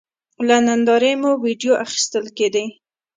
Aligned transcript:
له 0.47 0.57
نندارې 0.67 1.11
مو 1.21 1.31
وېډیو 1.43 1.73
اخیستل 1.85 2.25
کېدې. 2.37 2.65